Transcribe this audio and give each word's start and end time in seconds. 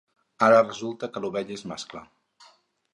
Ara 0.45 0.61
resulta 0.69 1.11
que 1.13 1.23
l'ovella 1.27 1.57
és 1.61 1.67
mascle. 1.73 2.05